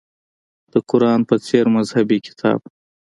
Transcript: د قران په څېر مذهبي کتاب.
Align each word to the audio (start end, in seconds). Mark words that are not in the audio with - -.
د 0.71 0.73
قران 0.89 1.19
په 1.29 1.35
څېر 1.45 1.65
مذهبي 1.75 2.17
کتاب. 2.27 2.59